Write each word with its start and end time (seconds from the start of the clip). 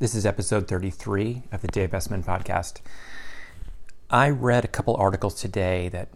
This 0.00 0.14
is 0.14 0.24
episode 0.24 0.66
33 0.66 1.42
of 1.52 1.60
the 1.60 1.68
Dave 1.68 1.90
Bestman 1.90 2.24
podcast. 2.24 2.80
I 4.08 4.30
read 4.30 4.64
a 4.64 4.68
couple 4.68 4.96
articles 4.96 5.34
today 5.34 5.90
that 5.90 6.08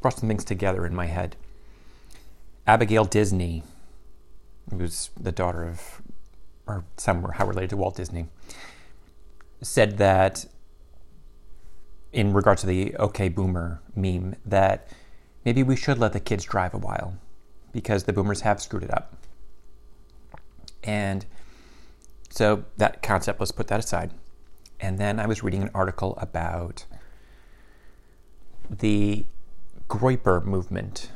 brought 0.00 0.18
some 0.18 0.28
things 0.28 0.44
together 0.44 0.84
in 0.84 0.96
my 0.96 1.06
head. 1.06 1.36
Abigail 2.66 3.04
Disney, 3.04 3.62
who's 4.68 5.10
the 5.16 5.30
daughter 5.30 5.62
of, 5.62 6.02
or 6.66 6.84
somehow 6.96 7.46
related 7.46 7.70
to 7.70 7.76
Walt 7.76 7.94
Disney, 7.94 8.26
said 9.62 9.98
that 9.98 10.46
in 12.12 12.32
regard 12.32 12.58
to 12.58 12.66
the 12.66 12.96
OK 12.96 13.28
Boomer 13.28 13.80
meme, 13.94 14.34
that 14.44 14.88
maybe 15.44 15.62
we 15.62 15.76
should 15.76 15.98
let 15.98 16.14
the 16.14 16.18
kids 16.18 16.44
drive 16.44 16.74
a 16.74 16.78
while 16.78 17.14
because 17.70 18.02
the 18.02 18.12
boomers 18.12 18.40
have 18.40 18.60
screwed 18.60 18.82
it 18.82 18.92
up. 18.92 19.16
And 20.82 21.26
so 22.30 22.64
that 22.76 23.02
concept, 23.02 23.40
let's 23.40 23.52
put 23.52 23.66
that 23.68 23.80
aside. 23.80 24.12
And 24.78 24.98
then 24.98 25.20
I 25.20 25.26
was 25.26 25.42
reading 25.42 25.62
an 25.62 25.70
article 25.74 26.16
about 26.18 26.86
the 28.70 29.26
Groyper 29.88 30.44
movement, 30.44 31.10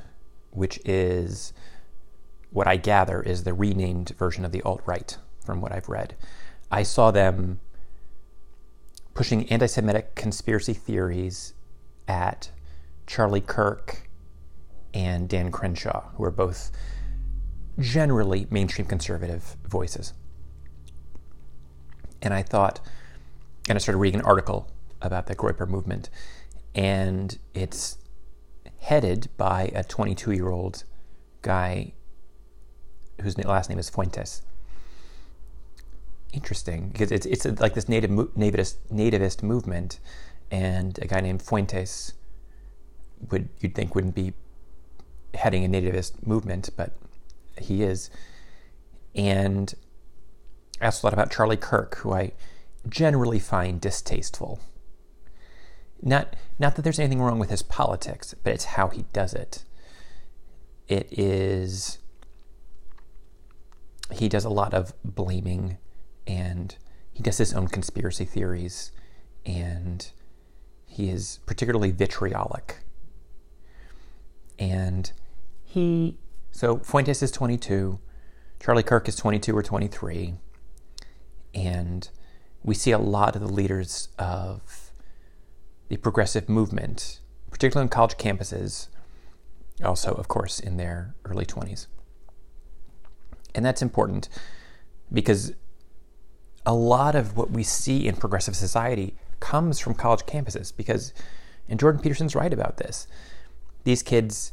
which 0.50 0.80
is 0.84 1.52
what 2.50 2.66
I 2.66 2.76
gather 2.76 3.22
is 3.22 3.44
the 3.44 3.54
renamed 3.54 4.10
version 4.18 4.44
of 4.44 4.52
the 4.52 4.60
alt 4.62 4.82
right, 4.84 5.16
from 5.44 5.60
what 5.60 5.72
I've 5.72 5.88
read. 5.88 6.16
I 6.70 6.82
saw 6.82 7.10
them 7.10 7.60
pushing 9.14 9.48
anti 9.48 9.66
Semitic 9.66 10.16
conspiracy 10.16 10.74
theories 10.74 11.54
at 12.08 12.50
Charlie 13.06 13.40
Kirk 13.40 14.08
and 14.92 15.28
Dan 15.28 15.52
Crenshaw, 15.52 16.08
who 16.16 16.24
are 16.24 16.30
both 16.30 16.72
generally 17.78 18.46
mainstream 18.50 18.86
conservative 18.86 19.56
voices. 19.66 20.12
And 22.24 22.32
I 22.32 22.42
thought, 22.42 22.80
and 23.68 23.76
I 23.76 23.78
started 23.78 23.98
reading 23.98 24.20
an 24.20 24.26
article 24.26 24.70
about 25.02 25.26
the 25.26 25.36
Groyper 25.36 25.68
movement, 25.68 26.08
and 26.74 27.38
it's 27.52 27.98
headed 28.78 29.28
by 29.36 29.70
a 29.74 29.84
22 29.84 30.32
year 30.32 30.48
old 30.48 30.84
guy 31.42 31.92
whose 33.20 33.38
last 33.38 33.68
name 33.68 33.78
is 33.78 33.90
Fuentes. 33.90 34.42
Interesting, 36.32 36.88
because 36.88 37.12
it's, 37.12 37.26
it's 37.26 37.44
like 37.60 37.74
this 37.74 37.88
native 37.88 38.10
nativist, 38.10 38.76
nativist 38.92 39.42
movement, 39.42 40.00
and 40.50 40.98
a 41.00 41.06
guy 41.06 41.20
named 41.20 41.42
Fuentes 41.42 42.14
would 43.30 43.48
you'd 43.60 43.74
think 43.74 43.94
wouldn't 43.94 44.14
be 44.14 44.32
heading 45.34 45.64
a 45.64 45.68
nativist 45.68 46.26
movement, 46.26 46.70
but 46.76 46.96
he 47.60 47.82
is. 47.82 48.10
And 49.14 49.72
I 50.80 50.86
also 50.86 51.02
thought 51.02 51.12
about 51.12 51.30
Charlie 51.30 51.56
Kirk, 51.56 51.96
who 51.96 52.12
I 52.12 52.32
generally 52.88 53.38
find 53.38 53.80
distasteful. 53.80 54.60
Not, 56.02 56.36
not 56.58 56.76
that 56.76 56.82
there's 56.82 56.98
anything 56.98 57.22
wrong 57.22 57.38
with 57.38 57.50
his 57.50 57.62
politics, 57.62 58.34
but 58.42 58.52
it's 58.52 58.64
how 58.64 58.88
he 58.88 59.04
does 59.12 59.34
it. 59.34 59.64
It 60.88 61.08
is. 61.10 61.98
He 64.12 64.28
does 64.28 64.44
a 64.44 64.50
lot 64.50 64.74
of 64.74 64.92
blaming 65.02 65.78
and 66.26 66.76
he 67.10 67.22
does 67.22 67.38
his 67.38 67.54
own 67.54 67.68
conspiracy 67.68 68.24
theories 68.24 68.92
and 69.46 70.10
he 70.86 71.08
is 71.08 71.40
particularly 71.46 71.90
vitriolic. 71.90 72.80
And 74.58 75.10
he, 75.62 76.18
so 76.52 76.78
Fuentes 76.78 77.22
is 77.22 77.30
22, 77.30 77.98
Charlie 78.60 78.82
Kirk 78.82 79.08
is 79.08 79.16
22 79.16 79.56
or 79.56 79.62
23. 79.62 80.34
And 81.54 82.08
we 82.62 82.74
see 82.74 82.90
a 82.90 82.98
lot 82.98 83.36
of 83.36 83.42
the 83.42 83.52
leaders 83.52 84.08
of 84.18 84.90
the 85.88 85.96
progressive 85.96 86.48
movement, 86.48 87.20
particularly 87.50 87.84
on 87.84 87.88
college 87.90 88.16
campuses, 88.16 88.88
also, 89.82 90.12
of 90.14 90.28
course, 90.28 90.60
in 90.60 90.76
their 90.76 91.14
early 91.24 91.44
20s. 91.44 91.86
And 93.54 93.64
that's 93.64 93.82
important 93.82 94.28
because 95.12 95.52
a 96.66 96.74
lot 96.74 97.14
of 97.14 97.36
what 97.36 97.50
we 97.50 97.62
see 97.62 98.08
in 98.08 98.16
progressive 98.16 98.56
society 98.56 99.16
comes 99.40 99.78
from 99.78 99.94
college 99.94 100.22
campuses 100.22 100.74
because, 100.74 101.12
and 101.68 101.78
Jordan 101.78 102.00
Peterson's 102.00 102.34
right 102.34 102.52
about 102.52 102.78
this, 102.78 103.06
these 103.84 104.02
kids 104.02 104.52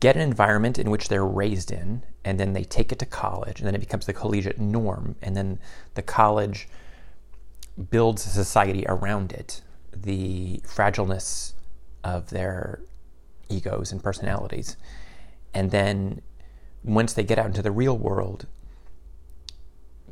get 0.00 0.16
an 0.16 0.22
environment 0.22 0.78
in 0.78 0.90
which 0.90 1.08
they're 1.08 1.24
raised 1.24 1.70
in, 1.70 2.02
and 2.24 2.40
then 2.40 2.52
they 2.52 2.64
take 2.64 2.92
it 2.92 2.98
to 2.98 3.06
college, 3.06 3.60
and 3.60 3.66
then 3.66 3.74
it 3.74 3.80
becomes 3.80 4.06
the 4.06 4.12
collegiate 4.12 4.58
norm, 4.58 5.16
and 5.22 5.36
then 5.36 5.58
the 5.94 6.02
college 6.02 6.68
builds 7.90 8.26
a 8.26 8.30
society 8.30 8.84
around 8.88 9.32
it. 9.32 9.62
The 9.92 10.60
fragileness 10.64 11.54
of 12.02 12.30
their 12.30 12.80
egos 13.48 13.92
and 13.92 14.02
personalities. 14.02 14.76
And 15.54 15.70
then 15.70 16.22
once 16.84 17.12
they 17.12 17.24
get 17.24 17.38
out 17.38 17.46
into 17.46 17.62
the 17.62 17.70
real 17.70 17.96
world, 17.96 18.46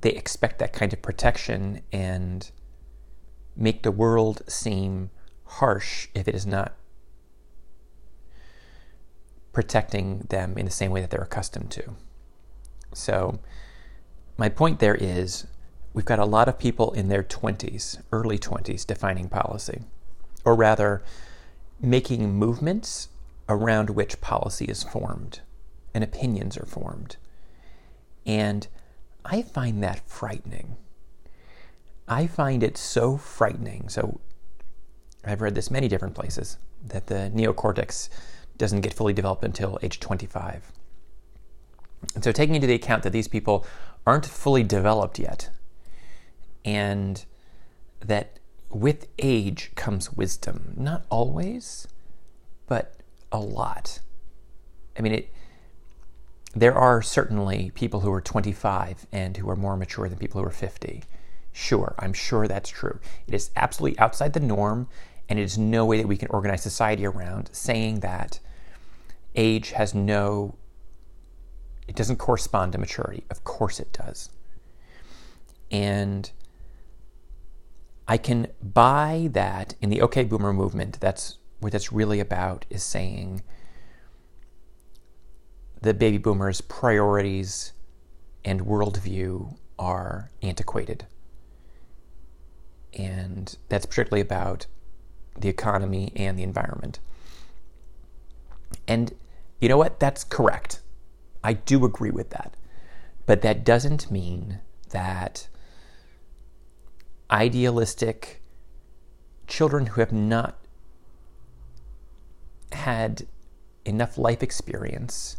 they 0.00 0.10
expect 0.10 0.58
that 0.58 0.72
kind 0.72 0.92
of 0.92 1.02
protection 1.02 1.82
and 1.92 2.50
make 3.56 3.82
the 3.82 3.92
world 3.92 4.42
seem 4.48 5.10
harsh 5.44 6.08
if 6.14 6.26
it 6.26 6.34
is 6.34 6.46
not 6.46 6.74
protecting 9.54 10.26
them 10.28 10.58
in 10.58 10.66
the 10.66 10.70
same 10.70 10.90
way 10.90 11.00
that 11.00 11.10
they're 11.10 11.22
accustomed 11.22 11.70
to. 11.70 11.94
So, 12.92 13.38
my 14.36 14.48
point 14.48 14.80
there 14.80 14.96
is 14.96 15.46
we've 15.94 16.04
got 16.04 16.18
a 16.18 16.24
lot 16.24 16.48
of 16.48 16.58
people 16.58 16.92
in 16.92 17.08
their 17.08 17.22
20s, 17.22 18.02
early 18.12 18.38
20s, 18.38 18.86
defining 18.86 19.28
policy, 19.28 19.82
or 20.44 20.54
rather, 20.54 21.02
making 21.80 22.34
movements 22.34 23.08
around 23.48 23.90
which 23.90 24.20
policy 24.20 24.64
is 24.64 24.82
formed 24.82 25.40
and 25.92 26.02
opinions 26.02 26.56
are 26.56 26.66
formed. 26.66 27.16
And 28.26 28.66
I 29.24 29.42
find 29.42 29.82
that 29.82 30.00
frightening. 30.08 30.76
I 32.08 32.26
find 32.26 32.62
it 32.62 32.76
so 32.76 33.16
frightening. 33.16 33.88
So, 33.88 34.20
I've 35.24 35.40
read 35.40 35.54
this 35.54 35.70
many 35.70 35.88
different 35.88 36.14
places 36.14 36.58
that 36.86 37.06
the 37.06 37.30
neocortex 37.34 38.08
doesn't 38.56 38.82
get 38.82 38.94
fully 38.94 39.12
developed 39.12 39.44
until 39.44 39.78
age 39.82 40.00
25. 40.00 40.72
And 42.14 42.22
so, 42.24 42.32
taking 42.32 42.54
into 42.54 42.66
the 42.66 42.74
account 42.74 43.02
that 43.02 43.10
these 43.10 43.28
people 43.28 43.66
aren't 44.06 44.26
fully 44.26 44.62
developed 44.62 45.18
yet, 45.18 45.50
and 46.64 47.24
that 48.00 48.38
with 48.70 49.06
age 49.18 49.72
comes 49.74 50.12
wisdom, 50.12 50.74
not 50.76 51.04
always, 51.08 51.88
but 52.66 52.96
a 53.32 53.38
lot. 53.38 54.00
I 54.98 55.02
mean, 55.02 55.12
it. 55.14 55.30
There 56.56 56.74
are 56.74 57.02
certainly 57.02 57.72
people 57.74 58.00
who 58.00 58.12
are 58.12 58.20
25 58.20 59.08
and 59.10 59.36
who 59.36 59.50
are 59.50 59.56
more 59.56 59.76
mature 59.76 60.08
than 60.08 60.18
people 60.18 60.40
who 60.40 60.46
are 60.46 60.52
50. 60.52 61.02
Sure, 61.52 61.96
I'm 61.98 62.12
sure 62.12 62.46
that's 62.46 62.70
true. 62.70 63.00
It 63.26 63.34
is 63.34 63.50
absolutely 63.56 63.98
outside 63.98 64.34
the 64.34 64.40
norm, 64.40 64.86
and 65.28 65.38
it 65.38 65.42
is 65.42 65.58
no 65.58 65.84
way 65.84 65.98
that 65.98 66.06
we 66.08 66.16
can 66.16 66.28
organize 66.28 66.62
society 66.62 67.06
around 67.06 67.50
saying 67.52 68.00
that 68.00 68.40
age 69.34 69.70
has 69.70 69.94
no, 69.94 70.56
it 71.88 71.96
doesn't 71.96 72.16
correspond 72.16 72.72
to 72.72 72.78
maturity. 72.78 73.24
Of 73.30 73.44
course 73.44 73.80
it 73.80 73.92
does. 73.92 74.30
And 75.70 76.30
I 78.06 78.18
can 78.18 78.48
buy 78.62 79.28
that 79.32 79.74
in 79.80 79.90
the 79.90 80.02
OK 80.02 80.24
Boomer 80.24 80.52
movement. 80.52 81.00
That's 81.00 81.38
what 81.60 81.72
that's 81.72 81.90
really 81.90 82.20
about 82.20 82.66
is 82.68 82.82
saying 82.82 83.42
the 85.80 85.94
baby 85.94 86.18
boomers' 86.18 86.60
priorities 86.60 87.72
and 88.44 88.66
worldview 88.66 89.56
are 89.78 90.30
antiquated. 90.42 91.06
And 92.92 93.56
that's 93.68 93.86
particularly 93.86 94.20
about 94.20 94.66
the 95.38 95.48
economy 95.48 96.12
and 96.16 96.38
the 96.38 96.42
environment. 96.42 97.00
And 98.86 99.14
you 99.60 99.68
know 99.68 99.78
what? 99.78 100.00
That's 100.00 100.24
correct. 100.24 100.80
I 101.42 101.54
do 101.54 101.84
agree 101.84 102.10
with 102.10 102.30
that. 102.30 102.54
But 103.26 103.42
that 103.42 103.64
doesn't 103.64 104.10
mean 104.10 104.60
that 104.90 105.48
idealistic 107.30 108.42
children 109.46 109.86
who 109.86 110.00
have 110.00 110.12
not 110.12 110.58
had 112.72 113.26
enough 113.84 114.18
life 114.18 114.42
experience 114.42 115.36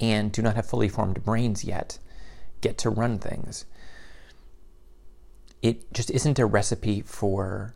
and 0.00 0.32
do 0.32 0.42
not 0.42 0.56
have 0.56 0.66
fully 0.66 0.88
formed 0.88 1.22
brains 1.24 1.64
yet 1.64 1.98
get 2.60 2.78
to 2.78 2.90
run 2.90 3.18
things. 3.18 3.64
It 5.62 5.92
just 5.92 6.10
isn't 6.10 6.38
a 6.38 6.46
recipe 6.46 7.00
for 7.00 7.74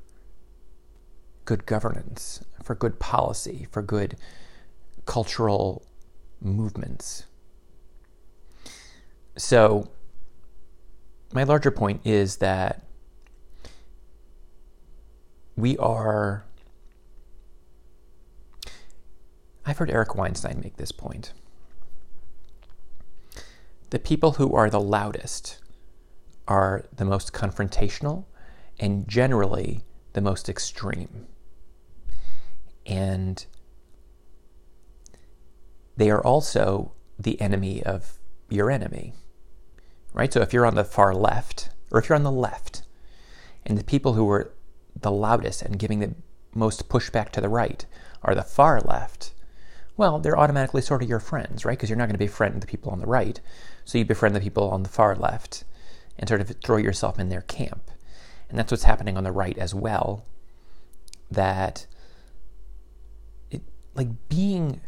good 1.49 1.65
governance, 1.65 2.45
for 2.63 2.75
good 2.75 3.01
policy, 3.01 3.67
for 3.71 3.81
good 3.81 4.19
cultural 5.07 5.83
movements. 6.43 7.25
So 9.39 9.89
my 11.33 11.45
larger 11.45 11.71
point 11.71 12.03
is 12.05 12.37
that 12.37 12.85
we 15.57 15.79
are. 15.79 16.45
I've 19.65 19.79
heard 19.79 19.91
Eric 19.91 20.15
Weinstein 20.15 20.61
make 20.63 20.77
this 20.77 20.93
point. 20.93 21.33
The 23.89 23.99
people 23.99 24.33
who 24.33 24.55
are 24.55 24.69
the 24.69 24.81
loudest 24.81 25.61
are 26.47 26.85
the 26.95 27.07
most 27.07 27.33
confrontational 27.33 28.27
and 28.79 29.09
generally 29.09 29.81
the 30.13 30.21
most 30.21 30.51
extreme. 30.51 31.27
And 32.89 33.45
they 35.97 36.11
are 36.11 36.25
also 36.25 36.93
the 37.19 37.41
enemy 37.41 37.83
of 37.83 38.19
your 38.49 38.71
enemy. 38.71 39.15
Right? 40.13 40.33
So 40.33 40.41
if 40.41 40.53
you're 40.53 40.67
on 40.67 40.75
the 40.75 40.85
far 40.85 41.15
left, 41.15 41.71
or 41.93 42.01
if 42.01 42.09
you're 42.09 42.17
on 42.17 42.25
the 42.25 42.33
left, 42.33 42.83
and 43.67 43.79
the 43.79 43.85
people 43.85 44.15
who 44.15 44.29
are 44.31 44.53
the 45.01 45.11
loudest 45.11 45.63
and 45.63 45.79
giving 45.79 46.01
the 46.01 46.15
most 46.55 46.89
pushback 46.89 47.31
to 47.31 47.41
the 47.41 47.49
right 47.49 47.85
are 48.23 48.35
the 48.35 48.43
far 48.43 48.81
left, 48.81 49.33
well, 49.97 50.19
they're 50.19 50.39
automatically 50.39 50.81
sort 50.81 51.03
of 51.03 51.09
your 51.09 51.21
friends, 51.21 51.65
right? 51.65 51.77
Because 51.77 51.91
you're 51.91 51.99
not 51.99 52.07
going 52.07 52.15
to 52.15 52.19
befriend 52.19 52.63
the 52.63 52.67
people 52.67 52.91
on 52.93 53.01
the 53.01 53.07
right. 53.07 53.41
So 53.85 53.99
you 53.99 54.05
befriend 54.05 54.35
the 54.35 54.41
people 54.41 54.71
on 54.71 54.85
the 54.85 54.89
far 54.89 55.15
left 55.15 55.65
and 56.17 56.29
sort 56.29 56.41
of 56.41 56.55
throw 56.65 56.77
yourself 56.77 57.19
in 57.19 57.29
their 57.29 57.43
camp. 57.43 57.91
And 58.49 58.59
that's 58.59 58.71
what's 58.71 58.85
happening 58.85 59.17
on 59.17 59.25
the 59.25 59.33
right 59.33 59.59
as 59.59 59.75
well. 59.75 60.25
That, 61.31 61.87
like, 63.99 64.29
being 64.29 64.81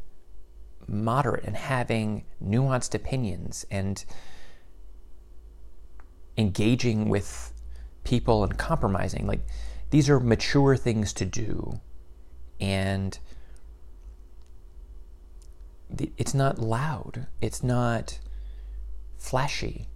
moderate 0.89 1.45
and 1.45 1.57
having 1.57 2.25
nuanced 2.43 2.95
opinions 2.95 3.67
and 3.71 4.05
engaging 6.39 7.09
with 7.09 7.53
people 8.05 8.43
and 8.45 8.57
compromising, 8.57 9.27
like, 9.27 9.41
these 9.91 10.09
are 10.09 10.21
mature 10.21 10.77
things 10.77 11.13
to 11.13 11.27
do. 11.27 11.81
And 12.61 13.19
it's 16.17 16.35
not 16.35 16.59
loud. 16.59 17.27
It's 17.41 17.63
not 17.63 18.21
flashy. 19.19 19.89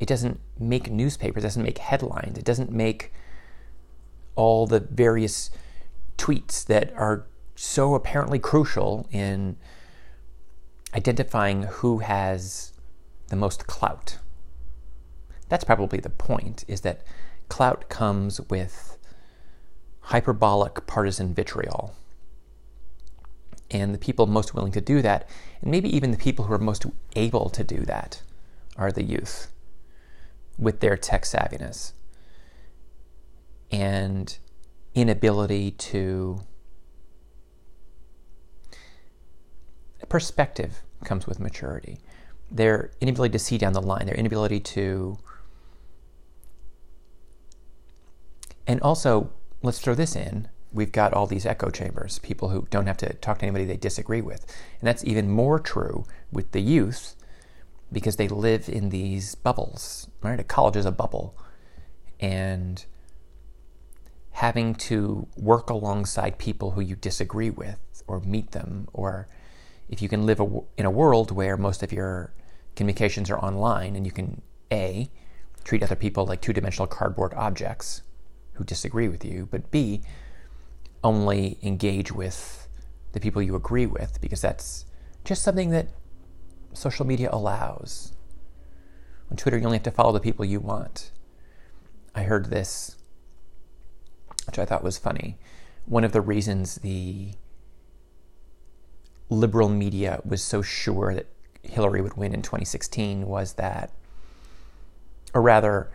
It 0.00 0.08
doesn't 0.08 0.40
make 0.58 0.90
newspapers, 0.90 1.44
it 1.44 1.46
doesn't 1.46 1.62
make 1.62 1.76
headlines, 1.76 2.38
it 2.38 2.44
doesn't 2.44 2.72
make 2.72 3.12
all 4.34 4.66
the 4.66 4.80
various 4.80 5.50
tweets 6.16 6.64
that 6.64 6.90
are 6.96 7.26
so 7.62 7.94
apparently 7.94 8.38
crucial 8.38 9.06
in 9.10 9.54
identifying 10.94 11.64
who 11.64 11.98
has 11.98 12.72
the 13.28 13.36
most 13.36 13.66
clout. 13.66 14.16
That's 15.50 15.62
probably 15.62 16.00
the 16.00 16.08
point, 16.08 16.64
is 16.68 16.80
that 16.80 17.02
clout 17.50 17.90
comes 17.90 18.40
with 18.48 18.96
hyperbolic 20.00 20.86
partisan 20.86 21.34
vitriol. 21.34 21.94
And 23.70 23.94
the 23.94 23.98
people 23.98 24.26
most 24.26 24.54
willing 24.54 24.72
to 24.72 24.80
do 24.80 25.02
that, 25.02 25.28
and 25.60 25.70
maybe 25.70 25.94
even 25.94 26.12
the 26.12 26.16
people 26.16 26.46
who 26.46 26.54
are 26.54 26.58
most 26.58 26.86
able 27.14 27.50
to 27.50 27.62
do 27.62 27.80
that, 27.80 28.22
are 28.78 28.90
the 28.90 29.04
youth 29.04 29.52
with 30.58 30.80
their 30.80 30.96
tech 30.96 31.24
savviness 31.24 31.92
and 33.70 34.38
inability 34.94 35.72
to. 35.72 36.40
Perspective 40.10 40.82
comes 41.04 41.26
with 41.26 41.40
maturity. 41.40 42.00
Their 42.50 42.90
inability 43.00 43.32
to 43.32 43.38
see 43.38 43.56
down 43.56 43.72
the 43.72 43.80
line, 43.80 44.04
their 44.04 44.14
inability 44.14 44.60
to. 44.60 45.16
And 48.66 48.80
also, 48.82 49.30
let's 49.62 49.78
throw 49.80 49.94
this 49.94 50.14
in 50.14 50.48
we've 50.72 50.92
got 50.92 51.12
all 51.12 51.26
these 51.26 51.46
echo 51.46 51.70
chambers, 51.70 52.18
people 52.20 52.48
who 52.50 52.66
don't 52.70 52.86
have 52.86 52.96
to 52.98 53.12
talk 53.14 53.38
to 53.38 53.44
anybody 53.44 53.64
they 53.64 53.76
disagree 53.76 54.20
with. 54.20 54.44
And 54.80 54.86
that's 54.86 55.04
even 55.04 55.28
more 55.28 55.58
true 55.58 56.04
with 56.32 56.52
the 56.52 56.60
youth 56.60 57.16
because 57.92 58.16
they 58.16 58.28
live 58.28 58.68
in 58.68 58.90
these 58.90 59.34
bubbles, 59.34 60.08
right? 60.22 60.38
A 60.38 60.44
college 60.44 60.76
is 60.76 60.86
a 60.86 60.92
bubble. 60.92 61.36
And 62.20 62.84
having 64.32 64.74
to 64.76 65.26
work 65.36 65.70
alongside 65.70 66.38
people 66.38 66.72
who 66.72 66.80
you 66.80 66.94
disagree 66.94 67.50
with 67.50 68.02
or 68.06 68.20
meet 68.20 68.52
them, 68.52 68.88
or 68.92 69.28
if 69.90 70.00
you 70.00 70.08
can 70.08 70.24
live 70.24 70.40
a, 70.40 70.48
in 70.78 70.86
a 70.86 70.90
world 70.90 71.32
where 71.32 71.56
most 71.56 71.82
of 71.82 71.92
your 71.92 72.32
communications 72.76 73.28
are 73.28 73.44
online 73.44 73.96
and 73.96 74.06
you 74.06 74.12
can 74.12 74.40
A, 74.72 75.10
treat 75.64 75.82
other 75.82 75.96
people 75.96 76.24
like 76.24 76.40
two 76.40 76.52
dimensional 76.52 76.86
cardboard 76.86 77.34
objects 77.34 78.02
who 78.54 78.64
disagree 78.64 79.08
with 79.08 79.24
you, 79.24 79.48
but 79.50 79.70
B, 79.70 80.02
only 81.02 81.58
engage 81.62 82.12
with 82.12 82.68
the 83.12 83.20
people 83.20 83.42
you 83.42 83.56
agree 83.56 83.86
with 83.86 84.20
because 84.20 84.40
that's 84.40 84.86
just 85.24 85.42
something 85.42 85.70
that 85.70 85.88
social 86.72 87.04
media 87.04 87.28
allows. 87.32 88.12
On 89.30 89.36
Twitter, 89.36 89.58
you 89.58 89.64
only 89.64 89.78
have 89.78 89.84
to 89.84 89.90
follow 89.90 90.12
the 90.12 90.20
people 90.20 90.44
you 90.44 90.60
want. 90.60 91.10
I 92.14 92.22
heard 92.22 92.46
this, 92.46 92.96
which 94.46 94.58
I 94.58 94.64
thought 94.64 94.84
was 94.84 94.98
funny. 94.98 95.38
One 95.86 96.04
of 96.04 96.12
the 96.12 96.20
reasons 96.20 96.76
the 96.76 97.32
liberal 99.30 99.68
media 99.68 100.20
was 100.24 100.42
so 100.42 100.60
sure 100.60 101.14
that 101.14 101.26
Hillary 101.62 102.02
would 102.02 102.16
win 102.16 102.34
in 102.34 102.42
2016 102.42 103.26
was 103.26 103.54
that, 103.54 103.92
or 105.32 105.40
rather, 105.40 105.90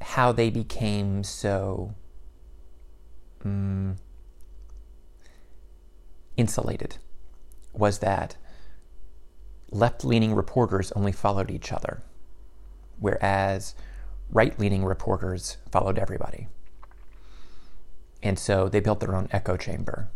how 0.00 0.30
they 0.30 0.48
became 0.48 1.24
so 1.24 1.94
um, 3.44 3.96
insulated 6.36 6.96
was 7.72 7.98
that 7.98 8.36
left 9.70 10.04
leaning 10.04 10.34
reporters 10.34 10.92
only 10.92 11.12
followed 11.12 11.50
each 11.50 11.72
other, 11.72 12.02
whereas 12.98 13.74
right 14.30 14.58
leaning 14.58 14.84
reporters 14.84 15.56
followed 15.70 15.98
everybody. 15.98 16.46
And 18.22 18.38
so 18.38 18.68
they 18.68 18.80
built 18.80 19.00
their 19.00 19.14
own 19.14 19.28
echo 19.32 19.56
chamber 19.56 20.08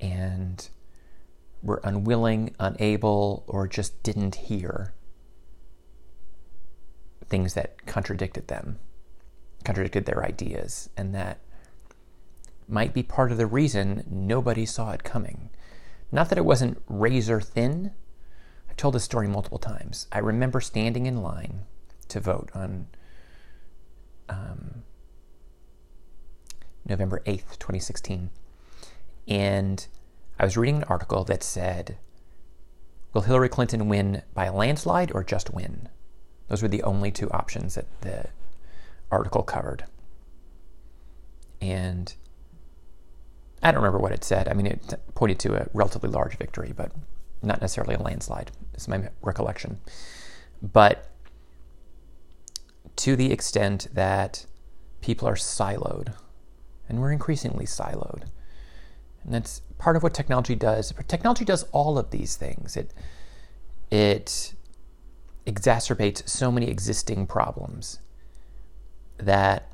and 0.00 0.68
were 1.62 1.80
unwilling, 1.82 2.54
unable, 2.60 3.44
or 3.46 3.66
just 3.66 4.02
didn't 4.02 4.34
hear 4.34 4.92
things 7.26 7.54
that 7.54 7.86
contradicted 7.86 8.48
them, 8.48 8.78
contradicted 9.64 10.04
their 10.04 10.24
ideas, 10.24 10.90
and 10.96 11.14
that 11.14 11.38
might 12.68 12.94
be 12.94 13.02
part 13.02 13.32
of 13.32 13.38
the 13.38 13.46
reason 13.46 14.04
nobody 14.08 14.66
saw 14.66 14.92
it 14.92 15.04
coming. 15.04 15.50
Not 16.12 16.28
that 16.28 16.38
it 16.38 16.44
wasn't 16.44 16.82
razor 16.88 17.40
thin. 17.40 17.92
I've 18.68 18.76
told 18.76 18.94
this 18.94 19.04
story 19.04 19.26
multiple 19.26 19.58
times. 19.58 20.06
I 20.12 20.18
remember 20.18 20.60
standing 20.60 21.06
in 21.06 21.22
line 21.22 21.64
to 22.08 22.20
vote 22.20 22.50
on 22.54 22.86
um, 24.28 24.84
November 26.86 27.22
8th, 27.26 27.58
2016. 27.58 28.30
And 29.26 29.86
I 30.38 30.44
was 30.44 30.56
reading 30.56 30.76
an 30.76 30.84
article 30.84 31.24
that 31.24 31.42
said, 31.42 31.98
Will 33.12 33.22
Hillary 33.22 33.48
Clinton 33.48 33.88
win 33.88 34.22
by 34.34 34.48
landslide 34.48 35.12
or 35.12 35.22
just 35.22 35.52
win? 35.52 35.88
Those 36.48 36.62
were 36.62 36.68
the 36.68 36.82
only 36.82 37.10
two 37.10 37.30
options 37.30 37.76
that 37.76 37.86
the 38.02 38.26
article 39.10 39.42
covered. 39.42 39.84
And 41.60 42.12
I 43.62 43.70
don't 43.70 43.80
remember 43.82 43.98
what 43.98 44.12
it 44.12 44.24
said. 44.24 44.48
I 44.48 44.52
mean, 44.52 44.66
it 44.66 44.94
pointed 45.14 45.38
to 45.40 45.54
a 45.54 45.68
relatively 45.72 46.10
large 46.10 46.36
victory, 46.36 46.74
but 46.76 46.92
not 47.40 47.60
necessarily 47.60 47.94
a 47.94 48.02
landslide, 48.02 48.50
is 48.74 48.88
my 48.88 49.08
recollection. 49.22 49.80
But 50.60 51.08
to 52.96 53.16
the 53.16 53.32
extent 53.32 53.88
that 53.94 54.44
people 55.00 55.28
are 55.28 55.34
siloed, 55.34 56.14
and 56.88 57.00
we're 57.00 57.12
increasingly 57.12 57.64
siloed, 57.64 58.24
and 59.24 59.34
that's 59.34 59.60
part 59.78 59.96
of 59.96 60.02
what 60.02 60.14
technology 60.14 60.54
does. 60.54 60.92
Technology 61.08 61.44
does 61.44 61.64
all 61.72 61.98
of 61.98 62.10
these 62.10 62.36
things. 62.36 62.76
It 62.76 62.92
it 63.90 64.54
exacerbates 65.46 66.28
so 66.28 66.50
many 66.50 66.68
existing 66.68 67.26
problems 67.26 67.98
that 69.18 69.70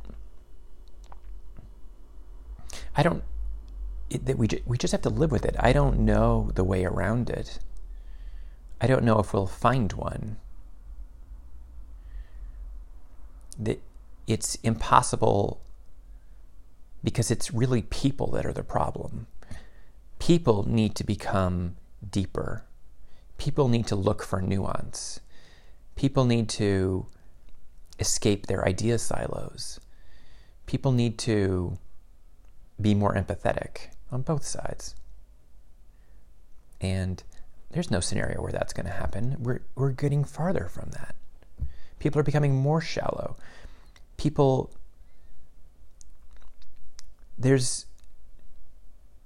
I 2.96 3.02
don't 3.02 3.22
it, 4.10 4.26
that 4.26 4.38
we 4.38 4.48
ju- 4.48 4.62
we 4.66 4.76
just 4.76 4.92
have 4.92 5.02
to 5.02 5.10
live 5.10 5.30
with 5.30 5.44
it. 5.44 5.56
I 5.58 5.72
don't 5.72 6.00
know 6.00 6.50
the 6.54 6.64
way 6.64 6.84
around 6.84 7.30
it. 7.30 7.58
I 8.80 8.86
don't 8.86 9.04
know 9.04 9.18
if 9.18 9.32
we'll 9.32 9.46
find 9.46 9.92
one. 9.92 10.38
That 13.58 13.80
it's 14.26 14.56
impossible 14.56 15.60
because 17.02 17.30
it's 17.30 17.52
really 17.52 17.82
people 17.82 18.30
that 18.32 18.44
are 18.44 18.52
the 18.52 18.62
problem. 18.62 19.26
People 20.30 20.62
need 20.62 20.94
to 20.94 21.02
become 21.02 21.74
deeper. 22.08 22.64
People 23.36 23.66
need 23.66 23.88
to 23.88 23.96
look 23.96 24.22
for 24.22 24.40
nuance. 24.40 25.18
People 25.96 26.24
need 26.24 26.48
to 26.50 27.06
escape 27.98 28.46
their 28.46 28.64
idea 28.64 28.96
silos. 29.00 29.80
People 30.66 30.92
need 30.92 31.18
to 31.18 31.78
be 32.80 32.94
more 32.94 33.12
empathetic 33.12 33.88
on 34.12 34.22
both 34.22 34.44
sides. 34.44 34.94
And 36.80 37.20
there's 37.72 37.90
no 37.90 37.98
scenario 37.98 38.40
where 38.40 38.52
that's 38.52 38.72
going 38.72 38.86
to 38.86 38.92
happen. 38.92 39.34
We're, 39.40 39.62
we're 39.74 39.90
getting 39.90 40.22
farther 40.22 40.68
from 40.68 40.90
that. 40.90 41.16
People 41.98 42.20
are 42.20 42.22
becoming 42.30 42.54
more 42.54 42.80
shallow. 42.80 43.36
People, 44.16 44.70
there's, 47.36 47.86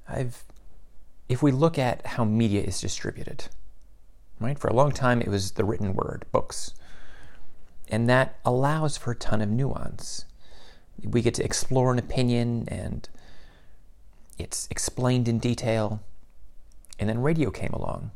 I've, 0.09 0.43
if 1.29 1.43
we 1.43 1.53
look 1.53 1.79
at 1.79 2.07
how 2.07 2.25
media 2.25 2.63
is 2.63 2.81
distributed, 2.81 3.47
right? 4.41 4.59
For 4.59 4.69
a 4.69 4.75
long 4.75 4.93
time, 4.93 5.21
it 5.21 5.29
was 5.29 5.53
the 5.53 5.65
written 5.65 5.95
word, 5.95 6.25
books. 6.33 6.75
And 7.89 8.09
that 8.09 8.39
allows 8.45 8.97
for 8.97 9.13
a 9.13 9.17
ton 9.17 9.41
of 9.41 9.49
nuance. 9.49 10.25
We 11.03 11.23
get 11.23 11.35
to 11.35 11.45
explore 11.45 11.93
an 11.93 11.99
opinion 11.99 12.67
and 12.69 13.09
it's 14.39 14.69
explained 14.71 15.29
in 15.29 15.39
detail. 15.39 16.01
And 16.99 17.09
then 17.09 17.23
radio 17.23 17.51
came 17.51 17.73
along. 17.73 18.11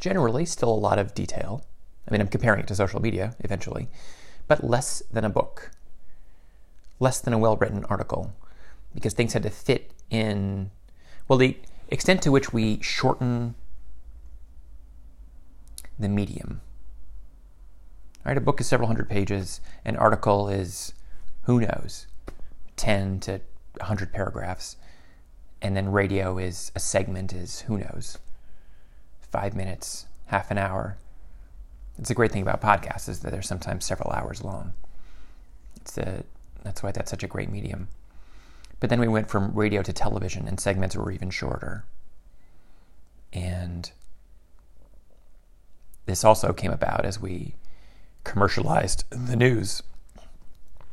Generally, 0.00 0.46
still 0.46 0.70
a 0.70 0.74
lot 0.74 0.98
of 0.98 1.14
detail. 1.14 1.64
I 2.06 2.10
mean, 2.10 2.20
I'm 2.20 2.28
comparing 2.28 2.60
it 2.60 2.68
to 2.68 2.74
social 2.74 3.02
media 3.02 3.34
eventually, 3.40 3.88
but 4.46 4.64
less 4.64 5.02
than 5.12 5.24
a 5.24 5.28
book, 5.28 5.70
less 7.00 7.20
than 7.20 7.34
a 7.34 7.38
well 7.38 7.56
written 7.56 7.84
article, 7.84 8.32
because 8.94 9.12
things 9.12 9.34
had 9.34 9.42
to 9.42 9.50
fit 9.50 9.92
in. 10.10 10.70
Well, 11.28 11.38
the 11.38 11.58
extent 11.88 12.22
to 12.22 12.32
which 12.32 12.52
we 12.54 12.80
shorten 12.80 13.54
the 15.98 16.08
medium. 16.08 16.62
Right, 18.24 18.36
a 18.36 18.40
book 18.40 18.60
is 18.60 18.66
several 18.66 18.86
hundred 18.86 19.08
pages. 19.08 19.60
An 19.84 19.96
article 19.96 20.48
is, 20.48 20.94
who 21.42 21.60
knows, 21.60 22.06
10 22.76 23.20
to 23.20 23.40
100 23.76 24.12
paragraphs. 24.12 24.76
And 25.60 25.76
then 25.76 25.92
radio 25.92 26.38
is, 26.38 26.72
a 26.74 26.80
segment 26.80 27.32
is, 27.32 27.60
who 27.62 27.78
knows, 27.78 28.18
five 29.20 29.54
minutes, 29.54 30.06
half 30.26 30.50
an 30.50 30.58
hour. 30.58 30.96
It's 31.98 32.10
a 32.10 32.14
great 32.14 32.32
thing 32.32 32.42
about 32.42 32.62
podcasts 32.62 33.08
is 33.08 33.20
that 33.20 33.32
they're 33.32 33.42
sometimes 33.42 33.84
several 33.84 34.12
hours 34.12 34.44
long. 34.44 34.72
It's 35.76 35.98
a, 35.98 36.22
that's 36.62 36.82
why 36.82 36.92
that's 36.92 37.10
such 37.10 37.22
a 37.22 37.28
great 37.28 37.50
medium. 37.50 37.88
But 38.80 38.90
then 38.90 39.00
we 39.00 39.08
went 39.08 39.28
from 39.28 39.52
radio 39.54 39.82
to 39.82 39.92
television, 39.92 40.46
and 40.46 40.60
segments 40.60 40.96
were 40.96 41.10
even 41.10 41.30
shorter. 41.30 41.84
And 43.32 43.90
this 46.06 46.24
also 46.24 46.52
came 46.52 46.70
about 46.70 47.04
as 47.04 47.20
we 47.20 47.54
commercialized 48.24 49.04
the 49.10 49.36
news. 49.36 49.82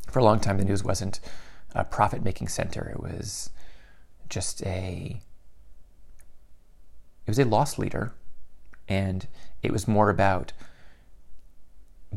For 0.10 0.20
a 0.20 0.24
long 0.24 0.40
time, 0.40 0.58
the 0.58 0.66
news 0.66 0.84
wasn't 0.84 1.20
a 1.74 1.84
profit 1.84 2.24
making 2.24 2.48
center, 2.48 2.90
it 2.90 3.02
was 3.02 3.50
just 4.30 4.64
a 4.64 5.22
it 7.26 7.30
was 7.30 7.40
a 7.40 7.46
loss 7.46 7.78
leader 7.78 8.14
and 8.88 9.28
it 9.62 9.72
was 9.72 9.88
more 9.88 10.10
about 10.10 10.54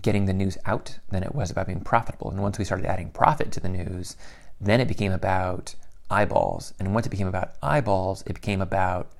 getting 0.00 0.26
the 0.26 0.32
news 0.32 0.56
out 0.64 0.98
than 1.10 1.22
it 1.22 1.34
was 1.34 1.50
about 1.50 1.66
being 1.66 1.80
profitable 1.80 2.30
and 2.30 2.40
once 2.40 2.58
we 2.58 2.64
started 2.64 2.86
adding 2.86 3.10
profit 3.10 3.50
to 3.52 3.60
the 3.60 3.68
news 3.68 4.16
then 4.60 4.80
it 4.80 4.88
became 4.88 5.12
about 5.12 5.74
eyeballs 6.10 6.74
and 6.78 6.94
once 6.94 7.06
it 7.06 7.10
became 7.10 7.26
about 7.26 7.52
eyeballs 7.62 8.22
it 8.26 8.34
became 8.34 8.62
about 8.62 9.10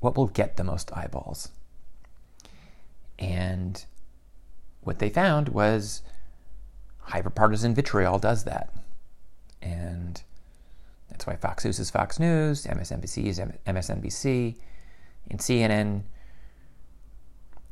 what 0.00 0.16
will 0.16 0.26
get 0.26 0.56
the 0.56 0.64
most 0.64 0.92
eyeballs 0.96 1.48
and 3.18 3.84
what 4.82 4.98
they 4.98 5.08
found 5.08 5.48
was 5.48 6.02
hyperpartisan 7.08 7.74
vitriol 7.74 8.18
does 8.18 8.44
that. 8.44 8.72
And 9.60 10.20
that's 11.08 11.26
why 11.26 11.36
Fox 11.36 11.64
News 11.64 11.78
is 11.78 11.90
Fox 11.90 12.18
News, 12.18 12.66
MSNBC 12.66 13.26
is 13.26 13.40
MSNBC, 13.66 14.56
and 15.30 15.38
CNN 15.38 16.02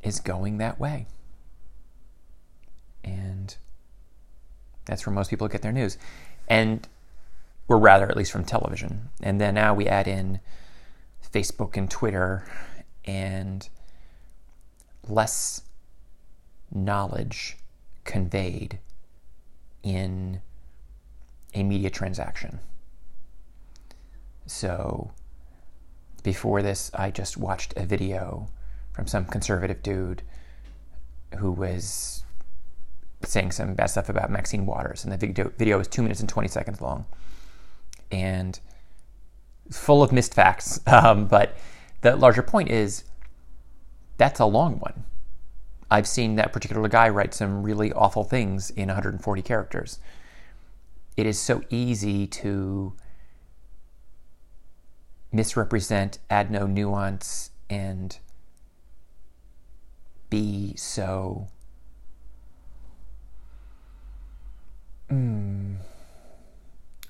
is 0.03 0.21
going 0.21 0.59
that 0.59 0.79
way. 0.79 1.07
And 3.03 3.57
that's 4.85 5.05
where 5.05 5.15
most 5.15 5.31
people 5.31 5.49
get 5.49 5.63
their 5.63 5.73
news. 5.73 5.99
And 6.51 6.87
or 7.69 7.79
rather, 7.79 8.11
at 8.11 8.17
least 8.17 8.33
from 8.33 8.45
television. 8.45 9.11
And 9.23 9.41
then 9.41 9.55
now 9.55 9.73
we 9.73 9.87
add 9.87 10.09
in 10.09 10.41
Facebook 11.33 11.77
and 11.77 11.89
Twitter 11.89 12.45
and 13.05 13.69
less 15.09 15.63
knowledge 16.73 17.57
conveyed 18.05 18.81
in 19.85 20.41
a 21.55 21.63
media 21.63 21.91
transaction. 21.91 22.59
So 24.47 25.13
before 26.25 26.63
this, 26.63 26.91
I 26.93 27.13
just 27.13 27.37
watched 27.37 27.73
a 27.77 27.87
video 27.87 28.49
from 28.93 29.07
some 29.07 29.25
conservative 29.27 29.81
dude 29.83 30.23
who 31.39 31.53
was 31.53 32.25
saying 33.23 33.53
some 33.53 33.75
bad 33.75 33.87
stuff 33.87 34.09
about 34.09 34.31
Maxine 34.31 34.67
Waters, 34.67 35.05
and 35.05 35.13
the 35.13 35.17
video, 35.17 35.53
video 35.57 35.79
was 35.79 35.89
two 35.89 36.03
minutes 36.03 36.21
and 36.21 36.29
20 36.29 36.49
seconds 36.49 36.81
long. 36.81 37.07
And 38.11 38.59
full 39.71 40.03
of 40.03 40.13
missed 40.13 40.35
facts. 40.35 40.81
Um, 40.87 41.27
but 41.27 41.57
the 42.01 42.17
larger 42.17 42.43
point 42.43 42.71
is 42.71 43.05
that's 44.17 44.41
a 44.41 44.45
long 44.45 44.79
one. 44.79 45.05
I've 45.91 46.07
seen 46.07 46.37
that 46.37 46.53
particular 46.53 46.89
guy 46.89 47.09
write 47.09 47.35
some 47.35 47.63
really 47.63 47.93
awful 47.93 48.23
things 48.23 48.71
in 48.71 48.89
140 48.89 49.43
characters. 49.43 49.99
It 51.17 51.27
is 51.27 51.39
so 51.39 51.63
easy 51.71 52.27
to 52.27 52.95
misrepresent, 55.33 56.19
add 56.29 56.51
no 56.51 56.67
nuance, 56.67 57.51
and 57.69 58.19
be 60.29 60.75
so. 60.77 61.49
Mm, 65.11 65.77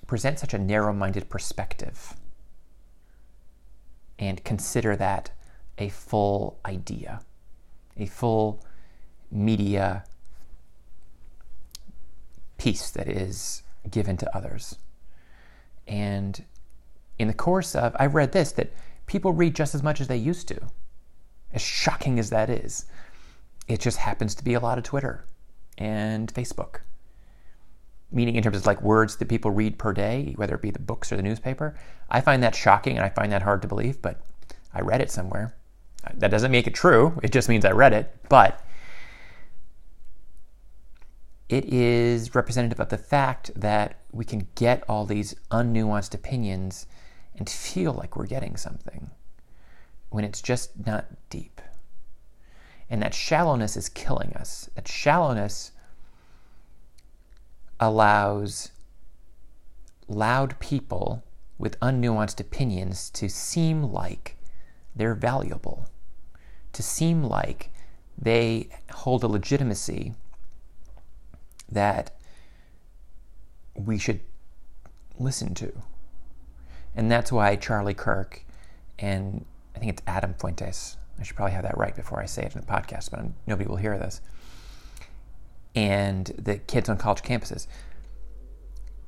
present 0.07 0.39
such 0.39 0.55
a 0.55 0.59
narrow 0.59 0.93
minded 0.93 1.29
perspective 1.29 2.15
and 4.19 4.43
consider 4.43 4.97
that 4.97 5.31
a 5.79 5.89
full 5.89 6.59
idea, 6.65 7.21
a 7.97 8.07
full 8.07 8.65
media 9.31 10.05
piece 12.59 12.91
that 12.91 13.09
is 13.09 13.63
given 13.91 14.17
to 14.19 14.37
others. 14.37 14.77
And 15.87 16.45
in 17.19 17.29
the 17.29 17.35
course 17.35 17.75
of, 17.75 17.95
I've 17.99 18.15
read 18.15 18.33
this 18.33 18.53
that 18.53 18.73
people 19.07 19.33
read 19.33 19.55
just 19.55 19.75
as 19.75 19.83
much 19.83 20.01
as 20.01 20.09
they 20.09 20.17
used 20.17 20.49
to. 20.49 20.61
As 21.53 21.63
shocking 21.63 22.19
as 22.19 22.31
that 22.31 22.49
is, 22.49 22.87
it 23.69 23.81
just 23.81 23.99
happens 23.99 24.35
to 24.37 24.45
be 24.45 24.55
a 24.55 24.61
lot 24.61 24.79
of 24.79 24.85
Twitter 24.85 25.25
and 25.77 26.33
Facebook. 26.33 26.81
Meaning, 28.13 28.35
in 28.35 28.43
terms 28.43 28.57
of 28.57 28.67
like 28.67 28.83
words 28.83 29.17
that 29.17 29.29
people 29.29 29.51
read 29.51 29.79
per 29.79 29.93
day, 29.93 30.35
whether 30.37 30.55
it 30.55 30.63
be 30.63 30.71
the 30.71 30.81
books 30.81 31.13
or 31.13 31.17
the 31.17 31.23
newspaper, 31.23 31.77
I 32.11 32.21
find 32.21 32.43
that 32.43 32.55
shocking 32.55 32.97
and 32.97 33.05
I 33.05 33.09
find 33.09 33.31
that 33.33 33.43
hard 33.43 33.63
to 33.63 33.69
believe, 33.69 34.03
but 34.03 34.21
I 34.75 34.81
read 34.81 35.01
it 35.01 35.11
somewhere. 35.11 35.55
That 36.15 36.31
doesn't 36.31 36.51
make 36.51 36.67
it 36.67 36.75
true. 36.75 37.19
It 37.23 37.31
just 37.31 37.49
means 37.49 37.65
I 37.65 37.73
read 37.73 37.93
it. 37.93 38.15
But 38.29 38.65
it 41.49 41.65
is 41.67 42.35
representative 42.35 42.81
of 42.81 42.89
the 42.89 42.99
fact 42.99 43.51
that 43.57 43.97
we 44.13 44.25
can 44.25 44.49
get 44.55 44.85
all 44.89 45.05
these 45.05 45.35
unnuanced 45.51 46.15
opinions 46.15 46.87
and 47.37 47.49
feel 47.49 47.93
like 47.93 48.17
we're 48.17 48.27
getting 48.27 48.57
something 48.57 49.11
when 50.11 50.25
it's 50.25 50.43
just 50.43 50.87
not 50.87 51.07
deep. 51.29 51.61
And 52.89 53.03
that 53.03 53.15
shallowness 53.15 53.77
is 53.77 53.89
killing 53.89 54.33
us. 54.35 54.69
That 54.75 54.89
shallowness 54.89 55.73
allows 57.81 58.71
loud 60.07 60.59
people 60.61 61.25
with 61.59 61.81
unnuanced 61.81 62.41
opinions 62.41 63.11
to 63.11 63.29
seem 63.29 63.83
like 63.83 64.37
they're 64.95 65.15
valuable, 65.15 65.87
to 66.73 66.83
seem 66.83 67.25
like 67.25 67.73
they 68.17 68.69
hold 68.93 69.25
a 69.25 69.29
legitimacy 69.29 70.15
that 71.71 72.15
we 73.75 73.99
should 73.99 74.21
listen 75.19 75.55
to. 75.55 75.73
And 76.95 77.11
that's 77.11 77.33
why 77.33 77.57
Charlie 77.57 77.95
Kirk 77.95 78.45
and 78.99 79.45
I 79.75 79.79
think 79.79 79.93
it's 79.93 80.03
Adam 80.07 80.35
Fuentes. 80.35 80.97
I 81.19 81.23
should 81.23 81.37
probably 81.37 81.53
have 81.53 81.63
that 81.63 81.79
right 81.79 81.95
before 81.95 82.21
I 82.21 82.27
say 82.27 82.43
it 82.43 82.55
in 82.55 82.61
the 82.61 82.67
podcast, 82.67 83.11
but 83.11 83.25
nobody 83.47 83.69
will 83.69 83.77
hear 83.77 83.99
this. 83.99 84.21
And 85.75 86.27
the 86.37 86.59
kids 86.59 86.89
on 86.89 86.97
college 86.99 87.23
campuses, 87.23 87.67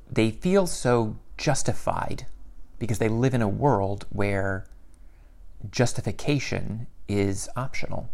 they 0.09 0.31
feel 0.31 0.65
so 0.67 1.17
justified 1.37 2.25
because 2.79 2.99
they 2.99 3.09
live 3.09 3.33
in 3.33 3.41
a 3.41 3.47
world 3.47 4.05
where 4.09 4.65
justification 5.69 6.87
is 7.07 7.49
optional. 7.55 8.09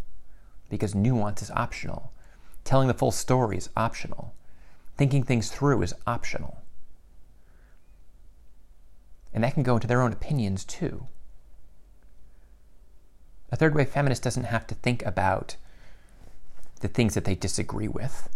because 0.68 0.94
nuance 0.94 1.42
is 1.42 1.50
optional. 1.50 2.12
Telling 2.64 2.86
the 2.88 2.94
full 2.94 3.10
story 3.10 3.56
is 3.56 3.68
optional. 3.76 4.34
Thinking 4.96 5.24
things 5.24 5.50
through 5.50 5.82
is 5.82 5.94
optional. 6.06 6.62
And 9.34 9.42
that 9.44 9.54
can 9.54 9.62
go 9.64 9.74
into 9.74 9.88
their 9.88 10.00
own 10.00 10.12
opinions 10.12 10.64
too. 10.64 11.08
A 13.50 13.56
third 13.56 13.74
wave 13.74 13.88
feminist 13.88 14.22
doesn't 14.22 14.44
have 14.44 14.66
to 14.68 14.76
think 14.76 15.04
about 15.04 15.56
the 16.80 16.88
things 16.88 17.14
that 17.14 17.24
they 17.24 17.34
disagree 17.34 17.88
with. 17.88 18.28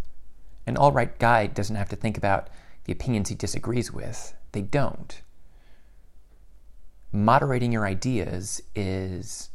An 0.67 0.77
alt 0.77 0.95
right 0.95 1.19
guy 1.19 1.47
doesn't 1.47 1.77
have 1.77 1.89
to 1.91 1.97
think 1.97 2.17
about 2.17 2.49
the 2.85 2.93
opinions 2.93 3.29
he 3.29 3.35
disagrees 3.35 3.93
with. 3.93 4.35
They 4.53 4.63
don't. 4.63 5.21
Moderating 7.13 7.73
your 7.73 7.87
ideas 7.87 8.63
is 8.75 9.51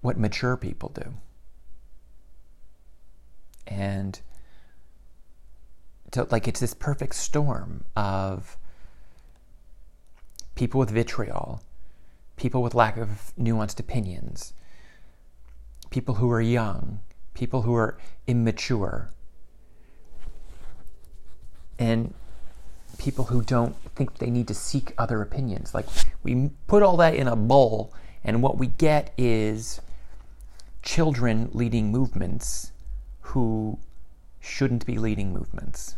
what 0.00 0.18
mature 0.18 0.56
people 0.56 0.90
do. 0.90 1.14
And 3.66 4.20
like, 6.30 6.46
it's 6.46 6.60
this 6.60 6.74
perfect 6.74 7.14
storm 7.14 7.84
of 7.96 8.56
people 10.54 10.78
with 10.78 10.90
vitriol, 10.90 11.62
people 12.36 12.62
with 12.62 12.74
lack 12.74 12.96
of 12.96 13.32
nuanced 13.40 13.80
opinions, 13.80 14.52
people 15.94 16.16
who 16.16 16.28
are 16.28 16.40
young, 16.40 16.98
people 17.34 17.62
who 17.62 17.72
are 17.72 17.96
immature, 18.26 19.12
and 21.78 22.12
people 22.98 23.26
who 23.26 23.40
don't 23.42 23.76
think 23.94 24.18
they 24.18 24.28
need 24.28 24.48
to 24.48 24.54
seek 24.54 24.92
other 24.98 25.22
opinions. 25.22 25.72
Like, 25.72 25.86
we 26.24 26.50
put 26.66 26.82
all 26.82 26.96
that 26.96 27.14
in 27.14 27.28
a 27.28 27.36
bowl, 27.36 27.94
and 28.24 28.42
what 28.42 28.58
we 28.58 28.66
get 28.66 29.14
is 29.16 29.80
children 30.82 31.48
leading 31.52 31.92
movements 31.92 32.72
who 33.20 33.78
shouldn't 34.40 34.84
be 34.84 34.98
leading 34.98 35.32
movements. 35.32 35.96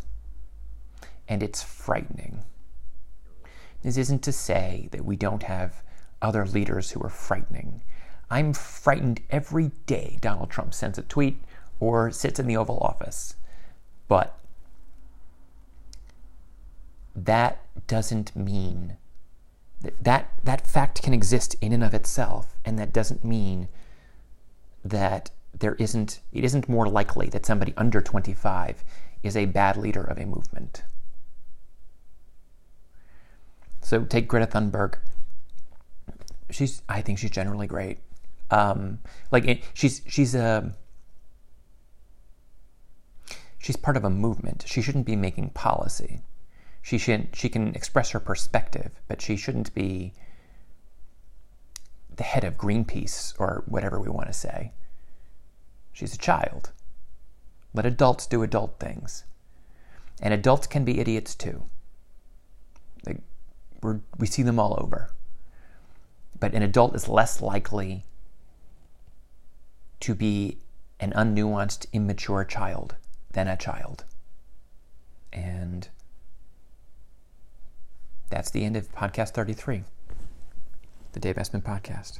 And 1.27 1.41
it's 1.41 1.63
frightening. 1.63 2.43
This 3.81 3.97
isn't 3.97 4.21
to 4.21 4.31
say 4.31 4.89
that 4.91 5.05
we 5.05 5.15
don't 5.15 5.41
have 5.41 5.81
other 6.21 6.45
leaders 6.45 6.91
who 6.91 7.01
are 7.01 7.09
frightening. 7.09 7.81
I'm 8.29 8.53
frightened 8.53 9.21
every 9.29 9.71
day 9.85 10.17
Donald 10.21 10.49
Trump 10.49 10.73
sends 10.73 10.97
a 10.97 11.03
tweet 11.03 11.41
or 11.79 12.11
sits 12.11 12.39
in 12.39 12.47
the 12.47 12.57
Oval 12.57 12.79
Office. 12.79 13.35
But 14.07 14.37
that 17.15 17.59
doesn't 17.87 18.35
mean 18.35 18.97
that, 19.81 20.03
that 20.03 20.31
that 20.43 20.67
fact 20.67 21.01
can 21.01 21.13
exist 21.13 21.55
in 21.61 21.73
and 21.73 21.83
of 21.83 21.93
itself, 21.93 22.55
and 22.65 22.77
that 22.79 22.93
doesn't 22.93 23.23
mean 23.23 23.67
that 24.83 25.31
there 25.57 25.75
isn't 25.75 26.19
it 26.31 26.43
isn't 26.43 26.69
more 26.69 26.87
likely 26.87 27.27
that 27.29 27.45
somebody 27.45 27.73
under 27.77 28.01
25 28.01 28.83
is 29.23 29.35
a 29.35 29.45
bad 29.45 29.77
leader 29.77 30.03
of 30.03 30.17
a 30.17 30.25
movement. 30.25 30.83
So 33.81 34.03
take 34.03 34.27
Greta 34.27 34.47
Thunberg. 34.47 34.95
She's 36.49 36.81
I 36.87 37.01
think 37.01 37.19
she's 37.19 37.31
generally 37.31 37.67
great. 37.67 37.99
Um, 38.49 38.99
like 39.31 39.63
she's 39.73 40.01
she's 40.07 40.33
a 40.33 40.73
she's 43.57 43.75
part 43.75 43.97
of 43.97 44.05
a 44.05 44.09
movement. 44.09 44.63
She 44.67 44.81
shouldn't 44.81 45.05
be 45.05 45.15
making 45.15 45.49
policy. 45.49 46.21
She 46.81 46.97
should 46.97 47.35
she 47.35 47.49
can 47.49 47.75
express 47.75 48.11
her 48.11 48.19
perspective, 48.19 48.91
but 49.07 49.21
she 49.21 49.35
shouldn't 49.35 49.73
be 49.73 50.13
the 52.15 52.23
head 52.23 52.43
of 52.43 52.57
Greenpeace 52.57 53.33
or 53.39 53.63
whatever 53.67 53.99
we 53.99 54.09
want 54.09 54.27
to 54.27 54.33
say. 54.33 54.71
She's 55.93 56.13
a 56.13 56.17
child. 56.17 56.71
Let 57.73 57.85
adults 57.85 58.25
do 58.25 58.43
adult 58.43 58.79
things. 58.79 59.23
And 60.21 60.33
adults 60.33 60.67
can 60.67 60.83
be 60.83 60.99
idiots 60.99 61.35
too. 61.35 61.65
They, 63.03 63.17
we 64.17 64.27
see 64.27 64.43
them 64.43 64.59
all 64.59 64.77
over. 64.79 65.11
But 66.39 66.53
an 66.53 66.63
adult 66.63 66.95
is 66.95 67.07
less 67.07 67.41
likely 67.41 68.05
to 70.01 70.15
be 70.15 70.57
an 70.99 71.11
unnuanced, 71.13 71.85
immature 71.93 72.43
child 72.43 72.95
than 73.31 73.47
a 73.47 73.57
child. 73.57 74.03
And 75.31 75.87
that's 78.29 78.49
the 78.49 78.65
end 78.65 78.75
of 78.75 78.91
podcast 78.91 79.31
33, 79.31 79.83
the 81.13 81.19
Dave 81.19 81.35
Essman 81.35 81.61
Podcast. 81.61 82.19